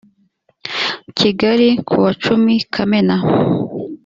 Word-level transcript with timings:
kigali 1.17 1.69
ku 1.87 1.95
wacumi 2.03 2.55
kamena 2.73 3.17